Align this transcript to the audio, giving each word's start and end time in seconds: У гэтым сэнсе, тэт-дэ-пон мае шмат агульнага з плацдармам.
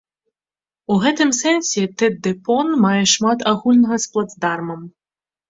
У 0.91 0.95
гэтым 1.03 1.29
сэнсе, 1.41 1.83
тэт-дэ-пон 1.99 2.73
мае 2.85 3.03
шмат 3.13 3.45
агульнага 3.53 4.01
з 4.07 4.13
плацдармам. 4.17 4.81